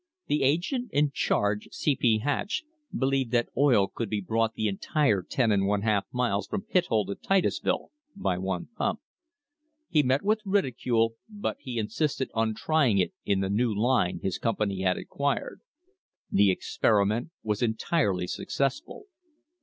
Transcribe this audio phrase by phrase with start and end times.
[0.25, 1.95] The agent in charge, C.
[1.95, 2.17] P.
[2.23, 6.61] Hatch, believed that oil could be brought the entire ten and one half miles from
[6.63, 7.91] Pit THE HISTORY OF THE STANDARD OIL COMPANY hole to Titusville
[8.23, 8.99] by one pump.
[9.89, 14.39] He met with ridicule, but he insisted on trying it in the new line his
[14.39, 15.61] company had acquired.
[16.31, 19.03] The experiment was entirely successful.